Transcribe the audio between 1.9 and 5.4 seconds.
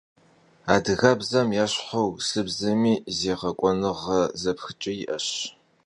урысыбзэми зегъэкӏуэныгъэ зэпхыкӏэ иӏэщ.